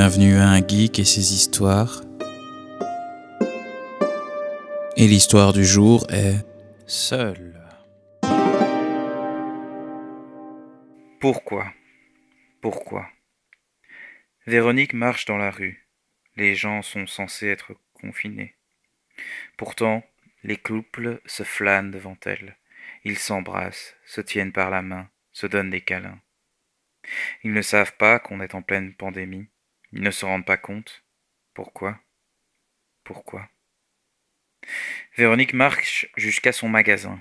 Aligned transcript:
Bienvenue 0.00 0.36
à 0.36 0.50
un 0.50 0.64
geek 0.64 1.00
et 1.00 1.04
ses 1.04 1.34
histoires. 1.34 2.02
Et 4.96 5.08
l'histoire 5.08 5.52
du 5.52 5.64
jour 5.64 6.06
est 6.08 6.46
Seul. 6.86 7.60
Pourquoi? 11.18 11.72
Pourquoi? 12.60 13.08
Véronique 14.46 14.92
marche 14.92 15.24
dans 15.24 15.36
la 15.36 15.50
rue. 15.50 15.88
Les 16.36 16.54
gens 16.54 16.82
sont 16.82 17.08
censés 17.08 17.48
être 17.48 17.74
confinés. 17.92 18.54
Pourtant, 19.56 20.04
les 20.44 20.58
couples 20.58 21.20
se 21.26 21.42
flânent 21.42 21.90
devant 21.90 22.16
elle. 22.24 22.56
Ils 23.02 23.18
s'embrassent, 23.18 23.96
se 24.06 24.20
tiennent 24.20 24.52
par 24.52 24.70
la 24.70 24.80
main, 24.80 25.08
se 25.32 25.48
donnent 25.48 25.70
des 25.70 25.80
câlins. 25.80 26.20
Ils 27.42 27.52
ne 27.52 27.62
savent 27.62 27.96
pas 27.96 28.20
qu'on 28.20 28.40
est 28.40 28.54
en 28.54 28.62
pleine 28.62 28.94
pandémie. 28.94 29.48
Ils 29.92 30.02
ne 30.02 30.10
se 30.10 30.24
rendent 30.24 30.44
pas 30.44 30.56
compte. 30.56 31.04
Pourquoi? 31.54 31.98
Pourquoi? 33.04 33.48
Véronique 35.16 35.54
marche 35.54 36.06
jusqu'à 36.16 36.52
son 36.52 36.68
magasin. 36.68 37.20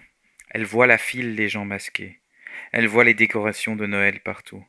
Elle 0.50 0.66
voit 0.66 0.88
la 0.88 0.98
file 0.98 1.36
des 1.36 1.50
gens 1.50 1.66
masqués. 1.66 2.22
Elle 2.72 2.88
voit 2.88 3.04
les 3.04 3.14
décorations 3.14 3.76
de 3.76 3.86
Noël 3.86 4.20
partout. 4.22 4.66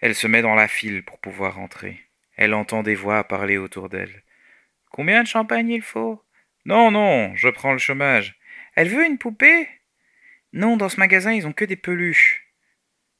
Elle 0.00 0.14
se 0.14 0.26
met 0.26 0.42
dans 0.42 0.54
la 0.54 0.68
file 0.68 1.04
pour 1.04 1.18
pouvoir 1.18 1.58
entrer. 1.58 2.00
Elle 2.36 2.54
entend 2.54 2.82
des 2.82 2.94
voix 2.94 3.24
parler 3.24 3.56
autour 3.56 3.88
d'elle. 3.88 4.22
Combien 4.90 5.22
de 5.22 5.28
champagne 5.28 5.70
il 5.70 5.82
faut? 5.82 6.22
Non, 6.64 6.90
non, 6.90 7.34
je 7.34 7.48
prends 7.48 7.72
le 7.72 7.78
chômage. 7.78 8.38
Elle 8.74 8.88
veut 8.88 9.06
une 9.06 9.18
poupée? 9.18 9.68
Non, 10.52 10.76
dans 10.76 10.88
ce 10.88 11.00
magasin, 11.00 11.32
ils 11.32 11.46
ont 11.46 11.52
que 11.52 11.64
des 11.64 11.76
peluches. 11.76 12.46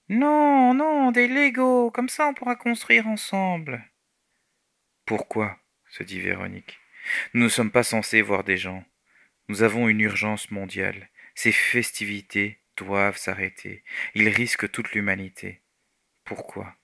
Non, 0.09 0.74
non, 0.74 1.10
des 1.10 1.28
Legos, 1.28 1.90
comme 1.90 2.09
ça 2.09 2.28
on 2.28 2.34
pourra 2.34 2.56
construire 2.56 3.06
ensemble. 3.06 3.82
Pourquoi 5.15 5.59
se 5.91 6.02
dit 6.02 6.21
Véronique. 6.21 6.80
Nous 7.35 7.43
ne 7.43 7.49
sommes 7.51 7.71
pas 7.71 7.82
censés 7.82 8.23
voir 8.23 8.45
des 8.45 8.57
gens. 8.57 8.82
Nous 9.49 9.63
avons 9.63 9.91
une 9.91 10.01
urgence 10.01 10.51
mondiale. 10.51 11.10
Ces 11.35 11.52
festivités 11.52 12.60
doivent 12.79 13.19
s'arrêter. 13.19 13.85
Ils 14.15 14.30
risquent 14.30 14.71
toute 14.71 14.93
l'humanité. 14.93 15.60
Pourquoi? 16.24 16.74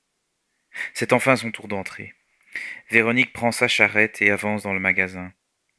C'est 0.93 1.15
enfin 1.15 1.37
son 1.37 1.51
tour 1.51 1.69
d'entrée. 1.69 2.12
Véronique 2.91 3.33
prend 3.33 3.51
sa 3.51 3.67
charrette 3.67 4.20
et 4.20 4.31
avance 4.31 4.65
dans 4.65 4.75
le 4.75 4.79
magasin. 4.79 5.33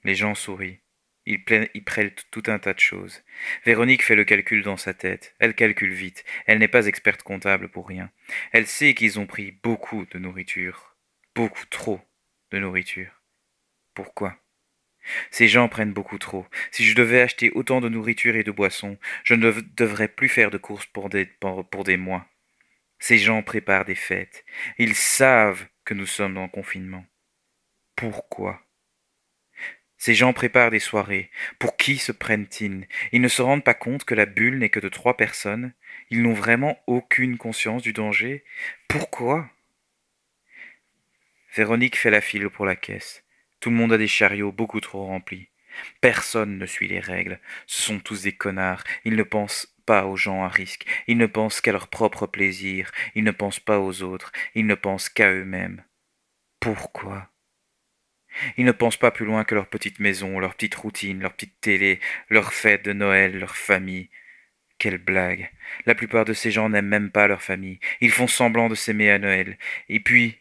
Les 0.03 0.15
gens 0.15 0.33
sourient. 0.33 0.79
Ils, 1.27 1.43
prennent 1.43 2.11
tout 2.31 2.43
un 2.47 2.57
tas 2.57 2.73
de 2.73 2.79
choses. 2.79 3.23
Véronique 3.63 4.03
fait 4.03 4.15
le 4.15 4.25
calcul 4.25 4.63
dans 4.63 4.75
sa 4.75 4.95
tête. 4.95 5.35
Elle 5.37 5.53
calcule 5.53 5.93
vite. 5.93 6.25
Elle 6.47 6.57
n'est 6.57 6.67
pas 6.67 6.87
experte 6.87 7.21
comptable 7.21 7.69
pour 7.69 7.87
rien. 7.87 8.09
Elle 8.53 8.65
sait 8.65 8.95
qu'ils 8.95 9.19
ont 9.19 9.27
pris 9.27 9.51
beaucoup 9.51 10.07
de 10.07 10.17
nourriture. 10.17 10.95
Beaucoup 11.35 11.67
trop 11.67 12.01
de 12.51 12.59
nourriture. 12.59 13.21
Pourquoi? 13.93 14.37
Ces 15.31 15.47
gens 15.47 15.69
prennent 15.69 15.93
beaucoup 15.93 16.17
trop. 16.17 16.45
Si 16.71 16.85
je 16.85 16.95
devais 16.95 17.21
acheter 17.21 17.51
autant 17.51 17.81
de 17.81 17.89
nourriture 17.89 18.35
et 18.35 18.43
de 18.43 18.51
boissons, 18.51 18.97
je 19.23 19.33
ne 19.33 19.51
devrais 19.75 20.07
plus 20.07 20.29
faire 20.29 20.51
de 20.51 20.57
courses 20.57 20.85
pour 20.85 21.09
des, 21.09 21.25
pour 21.25 21.83
des 21.83 21.97
mois. 21.97 22.27
Ces 22.99 23.17
gens 23.17 23.41
préparent 23.43 23.85
des 23.85 23.95
fêtes. 23.95 24.45
Ils 24.77 24.95
savent 24.95 25.67
que 25.85 25.93
nous 25.93 26.05
sommes 26.05 26.37
en 26.37 26.49
confinement. 26.49 27.05
Pourquoi? 27.95 28.61
Ces 29.97 30.15
gens 30.15 30.31
préparent 30.31 30.71
des 30.71 30.79
soirées. 30.79 31.29
Pour 31.59 31.75
qui 31.75 31.97
se 31.97 32.11
prennent-ils? 32.13 32.87
Ils 33.11 33.21
ne 33.21 33.27
se 33.27 33.41
rendent 33.41 33.63
pas 33.63 33.73
compte 33.73 34.05
que 34.05 34.15
la 34.15 34.25
bulle 34.25 34.59
n'est 34.59 34.69
que 34.69 34.79
de 34.79 34.89
trois 34.89 35.17
personnes. 35.17 35.73
Ils 36.09 36.21
n'ont 36.21 36.33
vraiment 36.33 36.81
aucune 36.87 37.37
conscience 37.37 37.81
du 37.81 37.91
danger. 37.91 38.45
Pourquoi? 38.87 39.49
Véronique 41.59 41.97
fait 41.97 42.09
la 42.09 42.21
file 42.21 42.49
pour 42.49 42.65
la 42.65 42.77
caisse. 42.77 43.25
Tout 43.59 43.69
le 43.69 43.75
monde 43.75 43.91
a 43.91 43.97
des 43.97 44.07
chariots 44.07 44.53
beaucoup 44.53 44.79
trop 44.79 45.05
remplis. 45.05 45.49
Personne 45.99 46.57
ne 46.57 46.65
suit 46.65 46.87
les 46.87 47.01
règles. 47.01 47.41
Ce 47.67 47.81
sont 47.81 47.99
tous 47.99 48.21
des 48.23 48.31
connards. 48.31 48.85
Ils 49.03 49.17
ne 49.17 49.23
pensent 49.23 49.67
pas 49.85 50.05
aux 50.05 50.15
gens 50.15 50.45
à 50.45 50.47
risque. 50.47 50.85
Ils 51.07 51.17
ne 51.17 51.25
pensent 51.25 51.59
qu'à 51.59 51.73
leur 51.73 51.89
propre 51.89 52.27
plaisir. 52.27 52.91
Ils 53.13 53.25
ne 53.25 53.31
pensent 53.31 53.59
pas 53.59 53.77
aux 53.77 54.03
autres. 54.03 54.31
Ils 54.55 54.67
ne 54.67 54.73
pensent 54.73 55.09
qu'à 55.09 55.33
eux-mêmes. 55.33 55.83
Pourquoi? 56.61 57.29
Ils 58.55 58.63
ne 58.63 58.71
pensent 58.71 58.95
pas 58.95 59.11
plus 59.11 59.25
loin 59.25 59.43
que 59.43 59.53
leur 59.53 59.67
petite 59.67 59.99
maison, 59.99 60.39
leur 60.39 60.55
petite 60.55 60.75
routine, 60.75 61.19
leur 61.19 61.33
petite 61.33 61.59
télé, 61.59 61.99
leur 62.29 62.53
fête 62.53 62.85
de 62.85 62.93
Noël, 62.93 63.37
leur 63.37 63.57
famille. 63.57 64.09
Quelle 64.77 64.97
blague. 64.97 65.51
La 65.85 65.93
plupart 65.93 66.23
de 66.23 66.31
ces 66.31 66.51
gens 66.51 66.69
n'aiment 66.69 66.87
même 66.87 67.11
pas 67.11 67.27
leur 67.27 67.41
famille. 67.41 67.81
Ils 67.99 68.11
font 68.11 68.27
semblant 68.27 68.69
de 68.69 68.75
s'aimer 68.75 69.11
à 69.11 69.19
Noël. 69.19 69.57
Et 69.89 69.99
puis, 69.99 70.39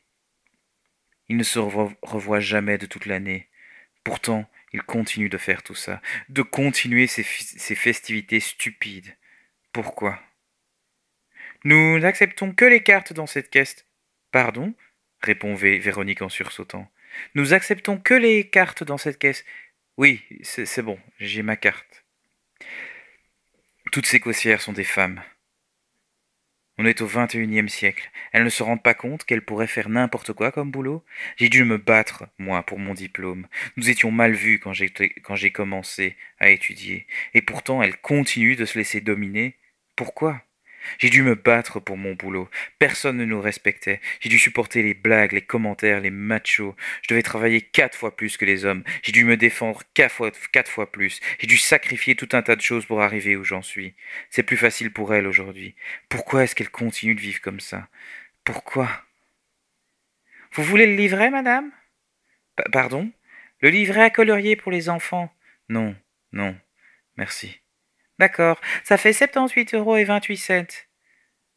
il 1.29 1.37
ne 1.37 1.43
se 1.43 1.59
revoit 1.59 2.41
jamais 2.41 2.79
de 2.79 2.87
toute 2.87 3.07
l'année. 3.07 3.49
Pourtant, 4.05 4.49
il 4.73 4.83
continue 4.83 5.29
de 5.29 5.39
faire 5.39 5.63
tout 5.63 5.75
ça, 5.75 6.01
de 6.29 6.43
continuer 6.43 7.07
ces, 7.07 7.23
festivités 7.23 8.41
stupides. 8.41 9.17
Pourquoi? 9.73 10.21
Nous 11.65 11.99
n'acceptons 11.99 12.53
que 12.53 12.65
les 12.65 12.83
cartes 12.83 13.13
dans 13.13 13.27
cette 13.27 13.51
caisse. 13.51 13.87
Pardon? 14.31 14.75
répond 15.21 15.55
Véronique 15.55 16.23
en 16.23 16.29
sursautant. 16.29 16.91
Nous 17.35 17.55
acceptons 17.55 17.99
que 17.99 18.15
les 18.15 18.49
cartes 18.49 18.85
dans 18.85 18.99
cette 18.99 19.19
caisse. 19.19 19.45
Oui, 19.97 20.23
c'est 20.43 20.83
bon, 20.83 20.99
j'ai 21.19 21.43
ma 21.43 21.57
carte. 21.57 22.05
Toutes 23.91 24.07
ces 24.07 24.21
caissières 24.21 24.61
sont 24.61 24.73
des 24.73 24.85
femmes. 24.85 25.23
On 26.79 26.87
est 26.87 27.03
au 27.03 27.07
XXIe 27.07 27.69
siècle. 27.69 28.11
Elles 28.33 28.45
ne 28.45 28.49
se 28.49 28.63
rendent 28.63 28.83
pas 28.83 28.95
compte 28.95 29.25
qu'elles 29.25 29.45
pourraient 29.45 29.67
faire 29.67 29.89
n'importe 29.89 30.33
quoi 30.33 30.53
comme 30.53 30.71
boulot? 30.71 31.05
J'ai 31.37 31.49
dû 31.49 31.65
me 31.65 31.77
battre, 31.77 32.27
moi, 32.39 32.63
pour 32.63 32.79
mon 32.79 32.95
diplôme. 32.95 33.49
Nous 33.77 33.91
étions 33.91 34.13
mal 34.13 34.33
vus 34.33 34.61
quand 34.61 34.73
j'ai 35.35 35.51
commencé 35.51 36.17
à 36.39 36.51
étudier. 36.51 37.07
Et 37.35 37.43
pourtant, 37.43 37.83
elles 37.83 37.97
continuent 37.97 38.57
de 38.57 38.65
se 38.65 38.79
laisser 38.79 39.01
dominer. 39.01 39.57
Pourquoi? 39.97 40.41
J'ai 40.99 41.11
dû 41.11 41.23
me 41.23 41.35
battre 41.35 41.81
pour 41.81 41.97
mon 41.97 42.15
boulot. 42.15 42.49
Personne 42.79 43.17
ne 43.17 43.25
nous 43.25 43.41
respectait. 43.41 44.01
J'ai 44.21 44.29
dû 44.29 44.39
supporter 44.39 44.83
les 44.83 44.95
blagues, 44.95 45.33
les 45.33 45.43
commentaires, 45.43 46.01
les 46.01 46.11
machos. 46.11 46.75
Je 47.03 47.09
devais 47.09 47.23
travailler 47.23 47.61
quatre 47.61 47.97
fois 47.97 48.17
plus 48.17 48.37
que 48.37 48.45
les 48.45 48.65
hommes. 48.65 48.85
J'ai 49.03 49.13
dû 49.13 49.25
me 49.25 49.37
défendre 49.37 49.83
quatre 49.95 50.71
fois, 50.71 50.91
plus. 50.91 51.21
J'ai 51.39 51.47
dû 51.47 51.57
sacrifier 51.57 52.15
tout 52.15 52.29
un 52.33 52.43
tas 52.43 52.57
de 52.57 52.61
choses 52.61 52.87
pour 52.87 53.03
arriver 53.03 53.37
où 53.37 53.45
j'en 53.45 53.63
suis. 53.63 53.95
C'est 54.31 54.43
plus 54.43 54.57
facile 54.57 54.93
pour 54.93 55.15
elle 55.15 55.27
aujourd'hui. 55.27 55.75
Pourquoi 56.09 56.45
est-ce 56.45 56.55
qu'elle 56.55 56.71
continue 56.71 57.15
de 57.15 57.21
vivre 57.21 57.41
comme 57.41 57.61
ça? 57.61 57.89
Pourquoi? 58.45 58.89
Vous 60.53 60.63
voulez 60.63 60.87
le 60.87 60.95
livret, 60.95 61.31
madame? 61.31 61.71
Pardon? 62.73 63.11
Le 63.61 63.71
livret 63.71 64.03
à 64.03 64.11
colorier 64.11 64.57
pour 64.57 64.73
les 64.73 64.89
enfants? 64.89 65.33
Non, 65.69 65.95
non, 66.33 66.57
merci. 67.17 67.61
D'accord, 68.19 68.61
ça 68.85 68.97
fait 68.97 69.13
78 69.13 69.75
euros 69.75 69.97
et 69.97 70.05
28 70.05 70.37
cents. 70.37 70.85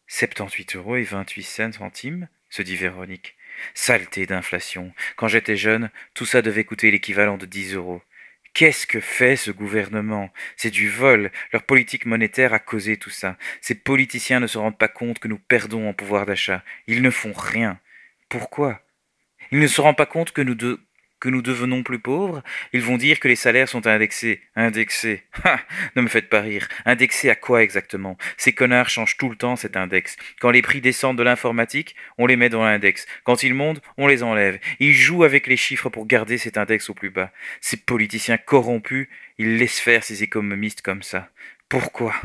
78 0.08 0.76
euros 0.76 0.96
et 0.98 1.04
28 1.04 1.72
centimes 1.74 2.28
se 2.50 2.62
dit 2.62 2.76
Véronique. 2.76 3.36
Saleté 3.74 4.26
d'inflation. 4.26 4.94
Quand 5.16 5.28
j'étais 5.28 5.58
jeune, 5.58 5.90
tout 6.14 6.26
ça 6.26 6.42
devait 6.42 6.64
coûter 6.64 6.92
l'équivalent 6.92 7.38
de 7.38 7.46
10 7.46 7.76
euros. 7.76 8.02
Qu'est-ce 8.54 8.86
que 8.86 9.00
fait 9.00 9.38
ce 9.38 9.50
gouvernement? 9.50 10.30
C'est 10.58 10.72
du 10.72 10.90
vol. 10.90 11.32
Leur 11.54 11.64
politique 11.64 12.06
monétaire 12.06 12.54
a 12.54 12.60
causé 12.60 12.98
tout 12.98 13.10
ça. 13.10 13.38
Ces 13.62 13.76
politiciens 13.76 14.42
ne 14.42 14.48
se 14.48 14.58
rendent 14.58 14.78
pas 14.78 14.90
compte 14.90 15.20
que 15.20 15.30
nous 15.30 15.40
perdons 15.40 15.88
en 15.88 15.94
pouvoir 15.94 16.26
d'achat. 16.26 16.64
Ils 16.88 17.02
ne 17.02 17.10
font 17.10 17.34
rien. 17.34 17.80
Pourquoi? 18.28 18.82
Ils 19.52 19.60
ne 19.60 19.68
se 19.68 19.80
rendent 19.80 19.98
pas 19.98 20.06
compte 20.06 20.34
que 20.34 20.42
nous, 20.42 20.56
de 20.56 20.82
que 21.22 21.30
nous 21.30 21.42
devenons 21.42 21.84
plus 21.84 22.00
pauvres, 22.00 22.44
ils 22.74 22.82
vont 22.82 22.98
dire 22.98 23.22
que 23.22 23.30
les 23.30 23.38
salaires 23.38 23.70
sont 23.70 23.88
indexés. 23.88 24.42
Indexés. 24.56 25.24
Ha 25.46 25.60
Ne 25.96 26.02
me 26.02 26.08
faites 26.08 26.28
pas 26.28 26.42
rire. 26.42 26.68
Indexés 26.86 27.30
à 27.30 27.36
quoi 27.36 27.64
exactement? 27.64 28.18
Ces 28.36 28.52
connards 28.52 28.90
changent 28.90 29.18
tout 29.18 29.30
le 29.30 29.38
temps 29.38 29.56
cet 29.56 29.78
index. 29.78 30.18
Quand 30.42 30.52
les 30.52 30.62
prix 30.62 30.82
descendent 30.82 31.18
de 31.18 31.24
l'informatique, 31.24 31.96
on 32.18 32.26
les 32.26 32.36
met 32.36 32.50
dans 32.50 32.64
l'index. 32.64 33.06
Quand 33.24 33.44
ils 33.44 33.54
montent, 33.54 33.82
on 33.98 34.08
les 34.08 34.24
enlève. 34.24 34.60
Ils 34.80 34.94
jouent 34.94 35.24
avec 35.24 35.48
les 35.48 35.58
chiffres 35.58 35.90
pour 35.90 36.08
garder 36.08 36.38
cet 36.38 36.58
index 36.58 36.90
au 36.90 36.94
plus 36.94 37.12
bas. 37.12 37.32
Ces 37.62 37.78
politiciens 37.78 38.38
corrompus, 38.38 39.08
ils 39.38 39.58
laissent 39.58 39.80
faire 39.80 40.04
ces 40.04 40.24
économistes 40.24 40.82
comme 40.82 41.04
ça. 41.04 41.30
Pourquoi? 41.70 42.16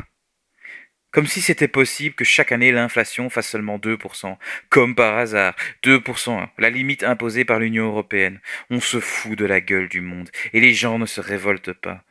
Comme 1.17 1.25
si 1.25 1.41
c'était 1.41 1.67
possible 1.67 2.13
que 2.13 2.23
chaque 2.23 2.51
année 2.51 2.71
l'inflation 2.71 3.31
fasse 3.31 3.49
seulement 3.49 3.79
2%. 3.79 4.37
Comme 4.69 4.93
par 4.93 5.17
hasard. 5.17 5.55
2%, 5.81 6.47
la 6.59 6.69
limite 6.69 7.01
imposée 7.01 7.43
par 7.43 7.57
l'Union 7.57 7.87
européenne. 7.87 8.39
On 8.69 8.79
se 8.79 8.99
fout 8.99 9.35
de 9.35 9.45
la 9.45 9.59
gueule 9.59 9.89
du 9.89 9.99
monde. 9.99 10.29
Et 10.53 10.59
les 10.59 10.75
gens 10.75 10.99
ne 10.99 11.07
se 11.07 11.19
révoltent 11.19 11.73
pas. 11.73 12.03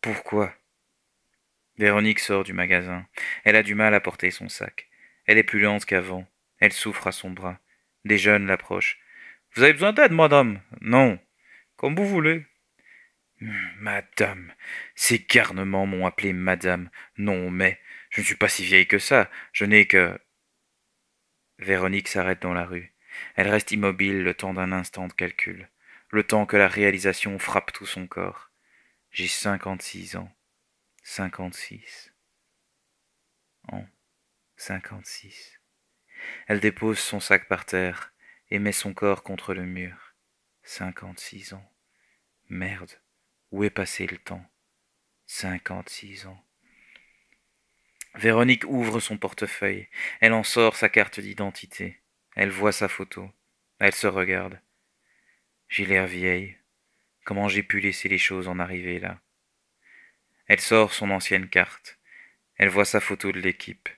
Pourquoi? 0.00 0.54
Véronique 1.76 2.18
sort 2.18 2.44
du 2.44 2.54
magasin. 2.54 3.04
Elle 3.44 3.56
a 3.56 3.62
du 3.62 3.74
mal 3.74 3.92
à 3.92 4.00
porter 4.00 4.30
son 4.30 4.48
sac. 4.48 4.88
Elle 5.26 5.36
est 5.36 5.42
plus 5.42 5.60
lente 5.60 5.84
qu'avant. 5.84 6.26
Elle 6.58 6.72
souffre 6.72 7.08
à 7.08 7.12
son 7.12 7.28
bras. 7.28 7.60
Des 8.06 8.16
jeunes 8.16 8.46
l'approchent. 8.46 8.98
Vous 9.54 9.64
avez 9.64 9.74
besoin 9.74 9.92
d'aide, 9.92 10.12
madame? 10.12 10.62
Non. 10.80 11.18
Comme 11.76 11.94
vous 11.94 12.08
voulez. 12.08 12.46
Madame. 13.80 14.54
Ces 14.94 15.26
garnements 15.28 15.84
m'ont 15.84 16.06
appelé 16.06 16.32
madame. 16.32 16.88
Non, 17.18 17.50
mais 17.50 17.78
je 18.16 18.22
ne 18.22 18.24
suis 18.24 18.34
pas 18.34 18.48
si 18.48 18.64
vieille 18.64 18.88
que 18.88 18.98
ça. 18.98 19.30
Je 19.52 19.66
n'ai 19.66 19.86
que. 19.86 20.18
Véronique 21.58 22.08
s'arrête 22.08 22.40
dans 22.40 22.54
la 22.54 22.64
rue. 22.64 22.94
Elle 23.34 23.50
reste 23.50 23.72
immobile 23.72 24.22
le 24.22 24.32
temps 24.32 24.54
d'un 24.54 24.72
instant 24.72 25.06
de 25.06 25.12
calcul, 25.12 25.70
le 26.08 26.24
temps 26.24 26.46
que 26.46 26.56
la 26.56 26.66
réalisation 26.66 27.38
frappe 27.38 27.74
tout 27.74 27.84
son 27.84 28.06
corps. 28.06 28.50
J'ai 29.10 29.28
cinquante-six 29.28 30.16
ans. 30.16 30.34
Cinquante-six. 31.02 32.14
Ans. 33.68 33.86
Cinquante-six. 34.56 35.60
Elle 36.46 36.60
dépose 36.60 36.98
son 36.98 37.20
sac 37.20 37.48
par 37.48 37.66
terre 37.66 38.14
et 38.48 38.58
met 38.58 38.72
son 38.72 38.94
corps 38.94 39.22
contre 39.22 39.52
le 39.52 39.66
mur. 39.66 40.14
Cinquante-six 40.62 41.52
ans. 41.52 41.70
Merde, 42.48 42.98
où 43.50 43.62
est 43.62 43.68
passé 43.68 44.06
le 44.06 44.16
temps? 44.16 44.50
Cinquante-six 45.26 46.24
ans. 46.24 46.45
Véronique 48.16 48.64
ouvre 48.64 48.98
son 49.00 49.18
portefeuille. 49.18 49.88
Elle 50.20 50.32
en 50.32 50.42
sort 50.42 50.76
sa 50.76 50.88
carte 50.88 51.20
d'identité. 51.20 52.00
Elle 52.34 52.50
voit 52.50 52.72
sa 52.72 52.88
photo. 52.88 53.30
Elle 53.78 53.94
se 53.94 54.06
regarde. 54.06 54.60
J'ai 55.68 55.84
l'air 55.84 56.06
vieille. 56.06 56.56
Comment 57.24 57.48
j'ai 57.48 57.62
pu 57.62 57.80
laisser 57.80 58.08
les 58.08 58.18
choses 58.18 58.48
en 58.48 58.58
arriver 58.58 58.98
là? 58.98 59.20
Elle 60.46 60.60
sort 60.60 60.94
son 60.94 61.10
ancienne 61.10 61.48
carte. 61.48 61.98
Elle 62.56 62.68
voit 62.68 62.84
sa 62.84 63.00
photo 63.00 63.32
de 63.32 63.40
l'équipe. 63.40 63.88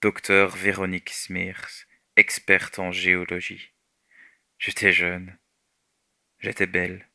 Docteur 0.00 0.54
Véronique 0.54 1.10
Smears, 1.10 1.86
experte 2.16 2.78
en 2.78 2.92
géologie. 2.92 3.72
J'étais 4.58 4.92
jeune. 4.92 5.38
J'étais 6.40 6.66
belle. 6.66 7.08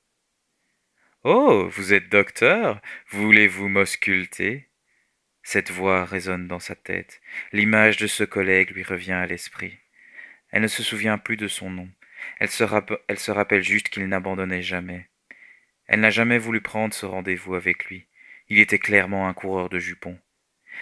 Oh, 1.24 1.70
vous 1.70 1.94
êtes 1.94 2.10
docteur? 2.10 2.82
Voulez-vous 3.10 3.68
m'ausculter? 3.68 4.69
Cette 5.44 5.72
voix 5.72 6.06
résonne 6.06 6.48
dans 6.48 6.60
sa 6.60 6.76
tête. 6.76 7.22
L'image 7.52 7.98
de 7.98 8.08
ce 8.08 8.24
collègue 8.24 8.72
lui 8.72 8.84
revient 8.84 9.14
à 9.14 9.26
l'esprit. 9.26 9.78
Elle 10.52 10.62
ne 10.64 10.68
se 10.68 10.84
souvient 10.84 11.18
plus 11.18 11.38
de 11.38 11.48
son 11.48 11.70
nom. 11.70 11.90
Elle 12.40 12.50
se, 12.50 12.64
elle 13.08 13.20
se 13.20 13.32
rappelle 13.32 13.64
juste 13.64 13.90
qu'il 13.90 14.08
n'abandonnait 14.08 14.62
jamais. 14.62 15.08
Elle 15.88 16.02
n'a 16.02 16.10
jamais 16.10 16.38
voulu 16.38 16.62
prendre 16.62 16.94
ce 16.94 17.06
rendez-vous 17.06 17.56
avec 17.56 17.86
lui. 17.86 18.06
Il 18.50 18.60
était 18.60 18.80
clairement 18.80 19.28
un 19.28 19.34
coureur 19.34 19.70
de 19.70 19.80
jupons. 19.80 20.20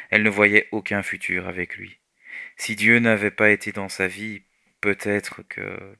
Elle 0.09 0.23
ne 0.23 0.29
voyait 0.29 0.67
aucun 0.71 1.03
futur 1.03 1.47
avec 1.47 1.77
lui. 1.77 1.99
Si 2.57 2.75
Dieu 2.75 2.99
n'avait 2.99 3.31
pas 3.31 3.49
été 3.49 3.71
dans 3.71 3.89
sa 3.89 4.07
vie, 4.07 4.43
peut-être 4.81 5.43
que... 5.43 5.95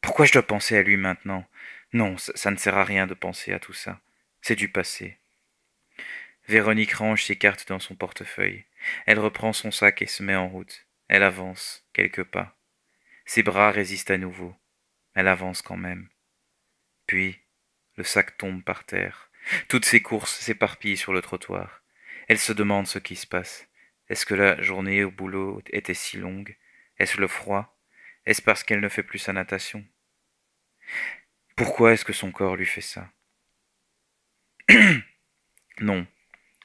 Pourquoi 0.00 0.24
je 0.24 0.32
dois 0.32 0.46
penser 0.46 0.76
à 0.76 0.82
lui 0.82 0.96
maintenant? 0.96 1.46
Non, 1.92 2.16
ça 2.18 2.50
ne 2.50 2.56
sert 2.56 2.76
à 2.76 2.84
rien 2.84 3.06
de 3.06 3.14
penser 3.14 3.52
à 3.52 3.58
tout 3.58 3.72
ça. 3.72 4.00
C'est 4.40 4.56
du 4.56 4.68
passé. 4.68 5.19
Véronique 6.50 6.94
range 6.94 7.22
ses 7.22 7.36
cartes 7.36 7.68
dans 7.68 7.78
son 7.78 7.94
portefeuille. 7.94 8.64
Elle 9.06 9.20
reprend 9.20 9.52
son 9.52 9.70
sac 9.70 10.02
et 10.02 10.06
se 10.06 10.24
met 10.24 10.34
en 10.34 10.48
route. 10.48 10.84
Elle 11.06 11.22
avance, 11.22 11.86
quelques 11.92 12.24
pas. 12.24 12.58
Ses 13.24 13.44
bras 13.44 13.70
résistent 13.70 14.10
à 14.10 14.18
nouveau. 14.18 14.56
Elle 15.14 15.28
avance 15.28 15.62
quand 15.62 15.76
même. 15.76 16.08
Puis, 17.06 17.38
le 17.94 18.02
sac 18.02 18.36
tombe 18.36 18.64
par 18.64 18.82
terre. 18.82 19.30
Toutes 19.68 19.84
ses 19.84 20.02
courses 20.02 20.40
s'éparpillent 20.40 20.96
sur 20.96 21.12
le 21.12 21.22
trottoir. 21.22 21.84
Elle 22.26 22.40
se 22.40 22.52
demande 22.52 22.88
ce 22.88 22.98
qui 22.98 23.14
se 23.14 23.28
passe. 23.28 23.68
Est-ce 24.08 24.26
que 24.26 24.34
la 24.34 24.60
journée 24.60 25.04
au 25.04 25.12
boulot 25.12 25.62
était 25.70 25.94
si 25.94 26.16
longue? 26.16 26.56
Est-ce 26.98 27.20
le 27.20 27.28
froid? 27.28 27.80
Est-ce 28.26 28.42
parce 28.42 28.64
qu'elle 28.64 28.80
ne 28.80 28.88
fait 28.88 29.04
plus 29.04 29.20
sa 29.20 29.32
natation? 29.32 29.86
Pourquoi 31.54 31.92
est-ce 31.92 32.04
que 32.04 32.12
son 32.12 32.32
corps 32.32 32.56
lui 32.56 32.66
fait 32.66 32.80
ça? 32.80 33.08
Non, 35.80 36.06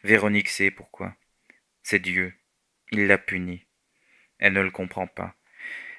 Véronique 0.06 0.50
sait 0.50 0.70
pourquoi. 0.70 1.16
C'est 1.82 1.98
Dieu. 1.98 2.32
Il 2.92 3.08
l'a 3.08 3.18
punie. 3.18 3.66
Elle 4.38 4.54
ne 4.54 4.62
le 4.62 4.70
comprend 4.70 5.08
pas. 5.08 5.34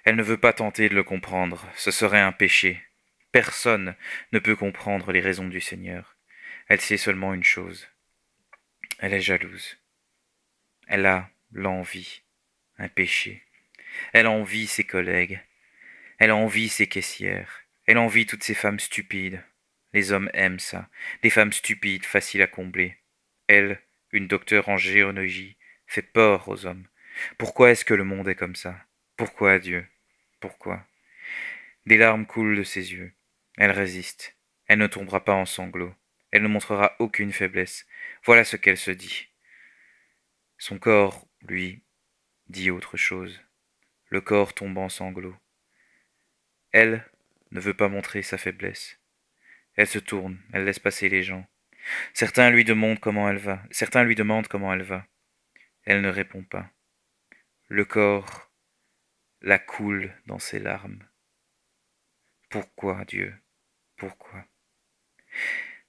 Elle 0.04 0.14
ne 0.14 0.22
veut 0.22 0.38
pas 0.38 0.52
tenter 0.52 0.88
de 0.88 0.94
le 0.94 1.02
comprendre, 1.02 1.68
ce 1.74 1.90
serait 1.90 2.20
un 2.20 2.30
péché. 2.30 2.80
Personne 3.32 3.96
ne 4.30 4.38
peut 4.38 4.54
comprendre 4.54 5.10
les 5.10 5.18
raisons 5.18 5.48
du 5.48 5.60
Seigneur. 5.60 6.16
Elle 6.68 6.80
sait 6.80 6.98
seulement 6.98 7.34
une 7.34 7.42
chose. 7.42 7.88
Elle 9.00 9.12
est 9.12 9.20
jalouse. 9.20 9.76
Elle 10.86 11.04
a 11.04 11.28
l'envie, 11.50 12.22
un 12.78 12.88
péché. 12.88 13.42
Elle 14.12 14.28
envie 14.28 14.68
ses 14.68 14.84
collègues. 14.84 15.40
Elle 16.18 16.30
envie 16.30 16.68
ses 16.68 16.86
caissières. 16.86 17.62
Elle 17.86 17.98
envie 17.98 18.24
toutes 18.24 18.44
ces 18.44 18.54
femmes 18.54 18.78
stupides. 18.78 19.42
Les 19.92 20.12
hommes 20.12 20.30
aiment 20.32 20.60
ça. 20.60 20.88
Des 21.22 21.30
femmes 21.30 21.52
stupides, 21.52 22.04
faciles 22.04 22.42
à 22.42 22.46
combler. 22.46 22.98
Elle, 23.48 23.82
une 24.12 24.28
docteure 24.28 24.68
en 24.68 24.76
géologie, 24.76 25.56
fait 25.86 26.02
peur 26.02 26.48
aux 26.48 26.66
hommes. 26.66 26.86
Pourquoi 27.38 27.70
est-ce 27.70 27.84
que 27.84 27.94
le 27.94 28.04
monde 28.04 28.28
est 28.28 28.34
comme 28.34 28.56
ça? 28.56 28.76
Pourquoi 29.16 29.58
Dieu? 29.58 29.86
Pourquoi? 30.40 30.84
Des 31.86 31.96
larmes 31.96 32.26
coulent 32.26 32.56
de 32.56 32.62
ses 32.62 32.92
yeux. 32.92 33.12
Elle 33.56 33.70
résiste. 33.70 34.36
Elle 34.66 34.78
ne 34.78 34.86
tombera 34.86 35.24
pas 35.24 35.34
en 35.34 35.46
sanglots. 35.46 35.94
Elle 36.30 36.42
ne 36.42 36.48
montrera 36.48 36.96
aucune 36.98 37.32
faiblesse. 37.32 37.86
Voilà 38.24 38.44
ce 38.44 38.56
qu'elle 38.56 38.76
se 38.76 38.90
dit. 38.90 39.28
Son 40.58 40.78
corps, 40.78 41.26
lui, 41.42 41.82
dit 42.48 42.70
autre 42.70 42.96
chose. 42.96 43.40
Le 44.08 44.20
corps 44.20 44.54
tombe 44.54 44.78
en 44.78 44.88
sanglots. 44.88 45.36
Elle 46.72 47.04
ne 47.52 47.60
veut 47.60 47.74
pas 47.74 47.88
montrer 47.88 48.22
sa 48.22 48.38
faiblesse. 48.38 48.98
Elle 49.76 49.86
se 49.86 49.98
tourne, 49.98 50.38
elle 50.52 50.64
laisse 50.64 50.78
passer 50.78 51.08
les 51.08 51.22
gens. 51.22 51.46
Certains 52.14 52.50
lui 52.50 52.64
demandent 52.64 53.00
comment 53.00 53.28
elle 53.28 53.38
va. 53.38 53.62
Certains 53.70 54.04
lui 54.04 54.14
demandent 54.14 54.48
comment 54.48 54.72
elle 54.72 54.82
va. 54.82 55.06
Elle 55.84 56.00
ne 56.00 56.08
répond 56.08 56.42
pas. 56.42 56.70
Le 57.68 57.84
corps 57.84 58.46
la 59.42 59.58
coule 59.58 60.12
dans 60.26 60.38
ses 60.38 60.58
larmes. 60.58 61.06
Pourquoi, 62.50 63.04
Dieu? 63.04 63.34
Pourquoi? 63.96 64.44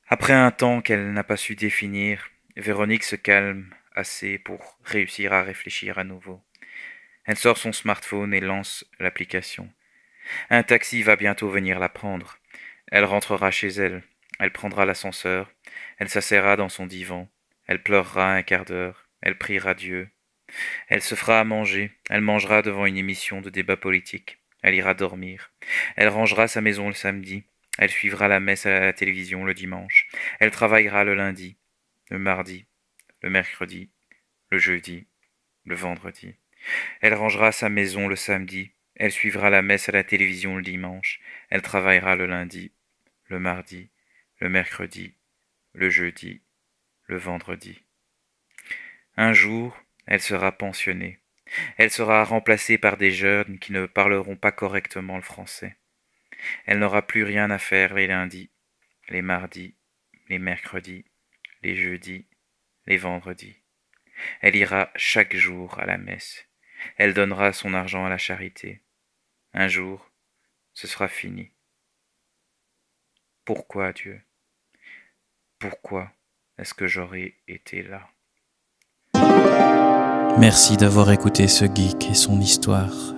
Après 0.07 0.33
un 0.33 0.51
temps 0.51 0.81
qu'elle 0.81 1.11
n'a 1.13 1.23
pas 1.23 1.38
su 1.38 1.55
définir, 1.55 2.29
Véronique 2.55 3.03
se 3.03 3.15
calme 3.15 3.73
assez 3.95 4.38
pour 4.38 4.77
réussir 4.83 5.33
à 5.33 5.43
réfléchir 5.43 5.97
à 5.97 6.03
nouveau. 6.03 6.43
Elle 7.25 7.35
sort 7.38 7.57
son 7.57 7.73
smartphone 7.73 8.33
et 8.33 8.39
lance 8.39 8.85
l'application. 9.00 9.71
Un 10.50 10.63
taxi 10.63 11.03
va 11.03 11.15
bientôt 11.15 11.50
venir 11.50 11.79
la 11.79 11.89
prendre. 11.89 12.38
Elle 12.91 13.05
rentrera 13.05 13.51
chez 13.51 13.67
elle. 13.67 14.03
Elle 14.39 14.51
prendra 14.51 14.85
l'ascenseur. 14.85 15.51
Elle 15.97 16.09
s'assera 16.09 16.56
dans 16.56 16.69
son 16.69 16.85
divan. 16.85 17.27
Elle 17.68 17.83
pleurera 17.83 18.33
un 18.33 18.44
quart 18.44 18.65
d'heure. 18.65 19.07
Elle 19.21 19.38
priera 19.38 19.74
Dieu. 19.74 20.09
Elle 20.88 21.01
se 21.01 21.15
fera 21.15 21.39
à 21.39 21.44
manger, 21.44 21.91
elle 22.09 22.21
mangera 22.21 22.62
devant 22.62 22.85
une 22.85 22.97
émission 22.97 23.41
de 23.41 23.50
débat 23.50 23.77
politique, 23.77 24.39
elle 24.62 24.75
ira 24.75 24.93
dormir, 24.93 25.51
elle 25.96 26.07
rangera 26.07 26.48
sa 26.48 26.62
maison 26.62 26.88
le 26.88 26.93
samedi, 26.93 27.43
elle 27.77 27.89
suivra 27.89 28.27
la 28.27 28.39
messe 28.39 28.65
à 28.65 28.79
la 28.79 28.93
télévision 28.93 29.43
le 29.43 29.53
dimanche, 29.53 30.07
elle 30.39 30.51
travaillera 30.51 31.03
le 31.03 31.15
lundi, 31.15 31.57
le 32.10 32.19
mardi, 32.19 32.65
le 33.22 33.29
mercredi, 33.29 33.89
le 34.50 34.57
jeudi, 34.57 35.05
le 35.65 35.75
vendredi. 35.75 36.36
Elle 37.01 37.13
rangera 37.13 37.51
sa 37.51 37.69
maison 37.69 38.07
le 38.07 38.15
samedi, 38.15 38.72
elle 38.96 39.12
suivra 39.12 39.50
la 39.50 39.62
messe 39.62 39.89
à 39.89 39.91
la 39.91 40.03
télévision 40.03 40.55
le 40.55 40.63
dimanche, 40.63 41.19
elle 41.50 41.62
travaillera 41.62 42.15
le 42.15 42.25
lundi, 42.25 42.72
le 43.27 43.39
mardi, 43.39 43.89
le 44.39 44.50
mercredi, 44.50 45.13
le 45.77 45.91
jeudi, 45.91 46.41
le 47.05 47.17
vendredi. 47.17 47.84
Un 49.15 49.31
jour, 49.31 49.77
elle 50.07 50.22
sera 50.22 50.51
pensionnée. 50.51 51.19
Elle 51.77 51.91
sera 51.91 52.24
remplacée 52.24 52.79
par 52.79 52.98
des 52.98 53.12
jeunes 53.12 53.60
qui 53.60 53.74
ne 53.74 53.86
parleront 53.86 54.36
pas 54.36 54.51
correctement 54.51 55.17
le 55.17 55.22
français. 55.22 55.77
Elle 56.65 56.79
n'aura 56.79 57.05
plus 57.05 57.24
rien 57.24 57.51
à 57.51 57.60
faire 57.60 57.93
les 57.93 58.07
lundis, 58.07 58.50
les 59.10 59.22
mardis, 59.22 59.75
les 60.29 60.39
mercredis, 60.39 61.05
les 61.62 61.75
jeudis, 61.75 62.27
les 62.88 62.98
vendredis. 62.98 63.57
Elle 64.41 64.55
ira 64.55 64.91
chaque 64.96 65.36
jour 65.36 65.77
à 65.77 65.86
la 65.86 66.00
messe. 66.00 66.48
Elle 66.96 67.13
donnera 67.13 67.53
son 67.53 67.75
argent 67.75 68.03
à 68.03 68.10
la 68.10 68.17
charité. 68.17 68.81
Un 69.53 69.67
jour, 69.67 70.12
ce 70.74 70.88
sera 70.88 71.07
fini. 71.07 71.51
Pourquoi 73.46 73.93
Dieu? 73.93 74.26
Pourquoi 75.59 76.11
est-ce 76.57 76.73
que 76.73 76.87
j'aurais 76.87 77.35
été 77.47 77.83
là? 77.83 78.07
Merci 80.39 80.77
d'avoir 80.77 81.11
écouté 81.11 81.47
ce 81.47 81.65
geek 81.65 82.11
et 82.11 82.13
son 82.13 82.39
histoire. 82.39 83.16